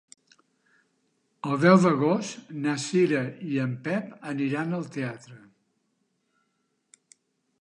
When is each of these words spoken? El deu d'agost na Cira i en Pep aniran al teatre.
El 1.49 1.59
deu 1.65 1.77
d'agost 1.83 2.49
na 2.65 2.75
Cira 2.85 3.21
i 3.51 3.61
en 3.67 3.77
Pep 3.89 4.19
aniran 4.35 4.77
al 4.81 4.93
teatre. 4.97 5.41